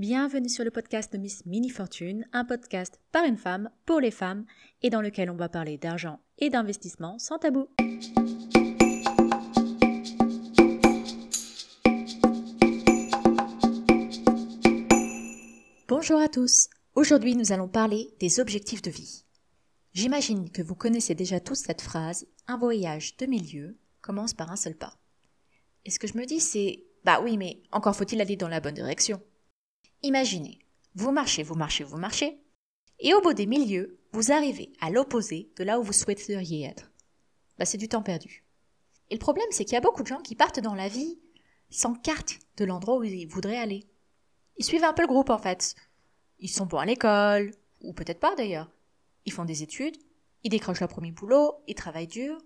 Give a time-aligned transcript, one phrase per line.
[0.00, 4.10] Bienvenue sur le podcast de Miss Mini Fortune, un podcast par une femme pour les
[4.10, 4.46] femmes
[4.80, 7.66] et dans lequel on va parler d'argent et d'investissement sans tabou.
[15.86, 16.70] Bonjour à tous.
[16.94, 19.26] Aujourd'hui, nous allons parler des objectifs de vie.
[19.92, 24.56] J'imagine que vous connaissez déjà tous cette phrase un voyage de milieu commence par un
[24.56, 24.96] seul pas.
[25.84, 28.60] Et ce que je me dis, c'est bah oui, mais encore faut-il aller dans la
[28.60, 29.20] bonne direction.
[30.02, 30.58] Imaginez,
[30.94, 32.40] vous marchez, vous marchez, vous marchez,
[33.00, 36.90] et au bout des milieux, vous arrivez à l'opposé de là où vous souhaiteriez être.
[37.58, 38.44] Bah c'est du temps perdu.
[39.10, 41.18] Et le problème, c'est qu'il y a beaucoup de gens qui partent dans la vie
[41.68, 43.86] sans carte de l'endroit où ils voudraient aller.
[44.56, 45.74] Ils suivent un peu le groupe en fait.
[46.38, 48.70] Ils sont bons à l'école, ou peut-être pas d'ailleurs.
[49.26, 49.98] Ils font des études,
[50.44, 52.38] ils décrochent leur premier boulot, ils travaillent dur,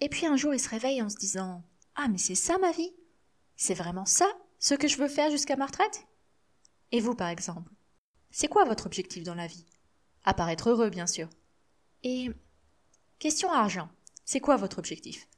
[0.00, 1.62] et puis un jour ils se réveillent en se disant
[1.94, 2.92] Ah mais c'est ça ma vie?
[3.54, 4.26] C'est vraiment ça,
[4.58, 6.06] ce que je veux faire jusqu'à ma retraite?
[6.92, 7.72] Et vous, par exemple?
[8.30, 9.66] C'est quoi votre objectif dans la vie?
[10.24, 11.28] Apparaître heureux, bien sûr.
[12.02, 12.30] Et
[13.18, 13.88] question argent,
[14.24, 15.28] c'est quoi votre objectif?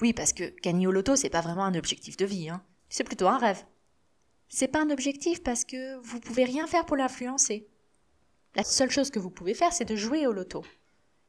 [0.00, 2.62] Oui, parce que gagner au loto, c'est pas vraiment un objectif de vie, hein.
[2.88, 3.64] C'est plutôt un rêve.
[4.48, 7.68] C'est pas un objectif parce que vous pouvez rien faire pour l'influencer.
[8.54, 10.64] La seule chose que vous pouvez faire, c'est de jouer au loto.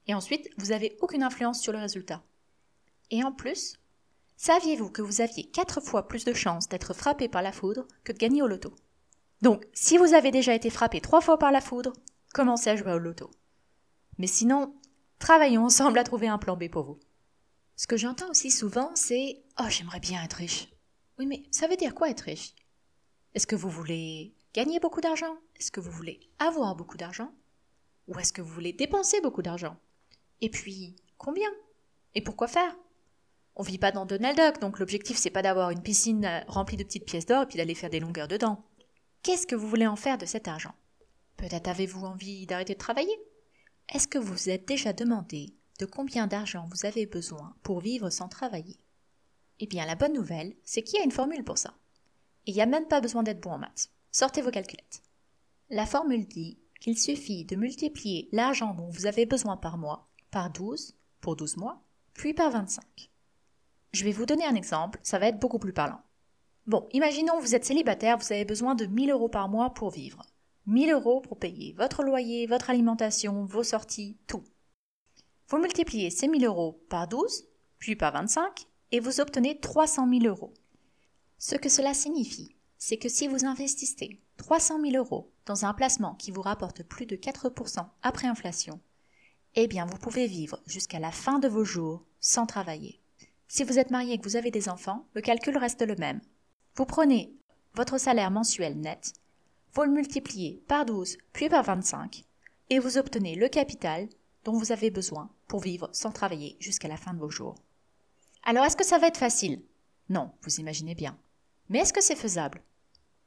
[0.06, 2.24] Et ensuite, vous n'avez aucune influence sur le résultat.
[3.10, 3.80] Et en plus,
[4.40, 8.12] Saviez-vous que vous aviez quatre fois plus de chances d'être frappé par la foudre que
[8.12, 8.72] de gagner au loto?
[9.42, 11.94] Donc, si vous avez déjà été frappé trois fois par la foudre,
[12.34, 13.30] commencez à jouer au loto.
[14.18, 14.74] Mais sinon,
[15.20, 17.00] travaillons ensemble à trouver un plan B pour vous.
[17.76, 20.68] Ce que j'entends aussi souvent, c'est Oh, j'aimerais bien être riche.
[21.20, 22.54] Oui, mais ça veut dire quoi être riche?
[23.36, 25.38] Est-ce que vous voulez gagner beaucoup d'argent?
[25.56, 27.32] Est-ce que vous voulez avoir beaucoup d'argent?
[28.08, 29.78] Ou est-ce que vous voulez dépenser beaucoup d'argent?
[30.42, 31.50] Et puis, combien?
[32.16, 32.76] Et pourquoi faire?
[33.56, 36.78] On vit pas dans Donald Duck, donc l'objectif c'est pas d'avoir une piscine euh, remplie
[36.78, 38.64] de petites pièces d'or et puis d'aller faire des longueurs dedans.
[39.28, 40.74] Qu'est-ce que vous voulez en faire de cet argent?
[41.36, 43.20] Peut-être avez-vous envie d'arrêter de travailler?
[43.94, 48.10] Est-ce que vous vous êtes déjà demandé de combien d'argent vous avez besoin pour vivre
[48.10, 48.80] sans travailler?
[49.60, 51.74] Eh bien la bonne nouvelle, c'est qu'il y a une formule pour ça.
[52.46, 53.92] Il n'y a même pas besoin d'être bon en maths.
[54.14, 55.04] Sortez vos calculettes.
[55.70, 60.52] La formule dit qu'il suffit de multiplier l'argent dont vous avez besoin par mois par
[60.52, 63.12] 12 pour 12 mois, puis par 25.
[63.92, 66.02] Je vais vous donner un exemple, ça va être beaucoup plus parlant.
[66.68, 70.22] Bon, imaginons vous êtes célibataire, vous avez besoin de 1000 euros par mois pour vivre.
[70.66, 74.44] 1000 euros pour payer votre loyer, votre alimentation, vos sorties, tout.
[75.48, 77.48] Vous multipliez ces 1000 euros par 12,
[77.80, 80.54] puis par 25, et vous obtenez 300 000 euros.
[81.38, 86.16] Ce que cela signifie, c'est que si vous investissez 300 000 euros dans un placement
[86.16, 88.82] qui vous rapporte plus de 4% après inflation,
[89.56, 93.00] eh bien vous pouvez vivre jusqu'à la fin de vos jours sans travailler.
[93.48, 96.20] Si vous êtes marié et que vous avez des enfants, le calcul reste le même.
[96.78, 97.34] Vous prenez
[97.74, 99.14] votre salaire mensuel net,
[99.74, 102.24] vous le multipliez par 12 puis par 25
[102.70, 104.08] et vous obtenez le capital
[104.44, 107.56] dont vous avez besoin pour vivre sans travailler jusqu'à la fin de vos jours.
[108.44, 109.64] Alors est-ce que ça va être facile?
[110.10, 111.18] Non, vous imaginez bien.
[111.70, 112.62] Mais est-ce que c'est faisable?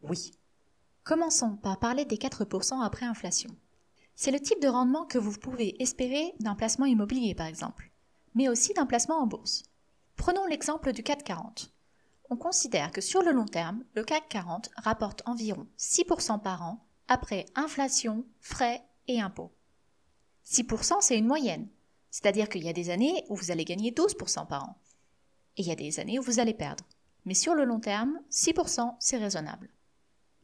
[0.02, 0.30] Oui.
[1.02, 3.50] Commençons par parler des 4% après inflation.
[4.14, 7.90] C'est le type de rendement que vous pouvez espérer d'un placement immobilier par exemple,
[8.36, 9.64] mais aussi d'un placement en bourse.
[10.14, 11.72] Prenons l'exemple du CAC 40.
[12.32, 16.86] On considère que sur le long terme, le CAC 40 rapporte environ 6% par an
[17.08, 19.52] après inflation, frais et impôts.
[20.46, 21.68] 6% c'est une moyenne,
[22.12, 24.78] c'est-à-dire qu'il y a des années où vous allez gagner 12% par an.
[25.56, 26.84] Et il y a des années où vous allez perdre.
[27.24, 29.68] Mais sur le long terme, 6% c'est raisonnable.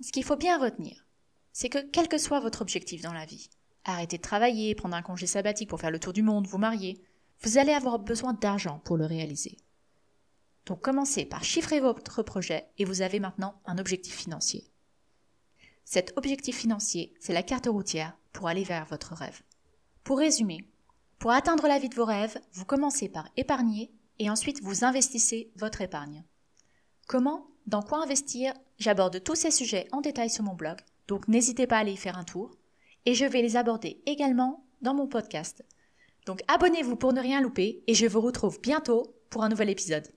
[0.00, 1.06] Ce qu'il faut bien retenir,
[1.53, 3.48] c'est que quel que soit votre objectif dans la vie,
[3.84, 7.00] arrêter de travailler, prendre un congé sabbatique pour faire le tour du monde, vous marier,
[7.42, 9.56] vous allez avoir besoin d'argent pour le réaliser.
[10.66, 14.69] Donc commencez par chiffrer votre projet et vous avez maintenant un objectif financier.
[15.84, 19.43] Cet objectif financier, c'est la carte routière pour aller vers votre rêve.
[20.03, 20.69] Pour résumer,
[21.19, 25.53] pour atteindre la vie de vos rêves, vous commencez par épargner et ensuite vous investissez
[25.56, 26.25] votre épargne.
[27.06, 31.69] Comment Dans quoi investir J'aborde tous ces sujets en détail sur mon blog, donc n'hésitez
[31.69, 32.51] pas à aller y faire un tour.
[33.04, 35.65] Et je vais les aborder également dans mon podcast.
[36.27, 40.09] Donc abonnez-vous pour ne rien louper et je vous retrouve bientôt pour un nouvel épisode.